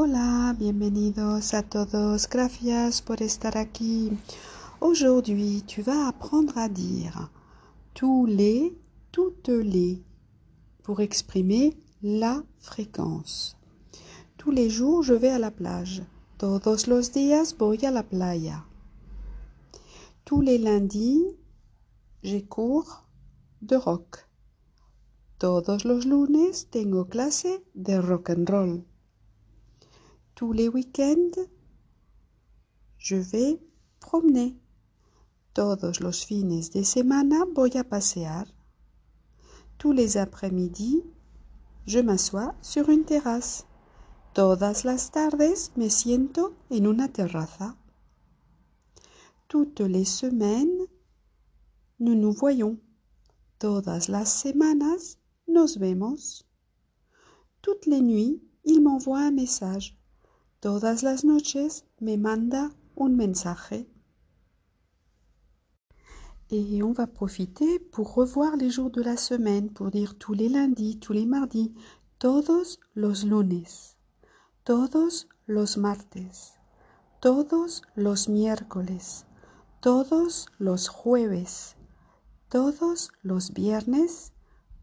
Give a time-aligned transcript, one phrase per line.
[0.00, 2.28] Hola, bienvenidos a todos.
[2.28, 4.16] Gracias por estar aquí.
[4.78, 7.32] Aujourd'hui, tu vas apprendre à dire
[7.94, 8.78] tous les,
[9.10, 10.00] toutes les
[10.84, 13.56] pour exprimer la fréquence.
[14.36, 16.04] Tous les jours, je vais à la plage.
[16.38, 18.64] Todos los días voy a la playa.
[20.24, 21.24] Tous les lundis,
[22.22, 23.04] j'ai cours
[23.62, 24.28] de rock.
[25.40, 28.84] Todos los lunes tengo clase de rock and roll.
[30.38, 31.42] Tous les week-ends,
[32.96, 33.60] je vais
[33.98, 34.56] promener.
[35.52, 38.46] Todos los fines de semana voy a pasear.
[39.78, 41.02] Tous les après-midi,
[41.88, 43.66] je m'assois sur une terrasse.
[44.32, 47.74] Todas las tardes me siento en una terraza.
[49.48, 50.86] Toutes les semaines,
[51.98, 52.78] nous nous voyons.
[53.58, 56.44] Todas las semanas, nos vemos.
[57.60, 59.97] Toutes les nuits, il m'envoie un message.
[60.60, 63.86] Todas las noches me manda un mensaje.
[66.50, 70.48] Et on va profiter pour revoir les jours de la semaine, pour dire tous les
[70.48, 71.72] lundis, tous les mardis,
[72.18, 73.96] todos los lunes,
[74.64, 76.54] todos los martes,
[77.20, 79.26] todos los miércoles,
[79.80, 81.76] todos los jueves,
[82.48, 84.32] todos los viernes,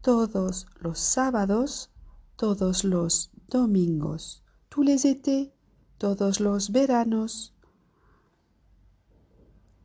[0.00, 1.90] todos los sábados,
[2.36, 5.52] todos los domingos, tous les étés,
[5.98, 7.54] todos los veranos,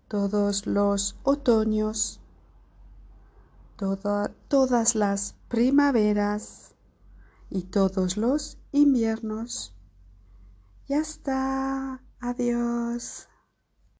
[0.08, 2.20] todos los otoños,
[4.48, 6.76] todas las primaveras
[7.50, 9.73] y todos los inviernos.
[10.88, 12.02] Ya está.
[12.20, 13.30] Adiós.